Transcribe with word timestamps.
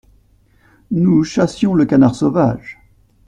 Nous 0.89 1.23
chassions 1.23 1.75
le 1.75 1.85
canard 1.85 2.15
sauvage… 2.15 2.79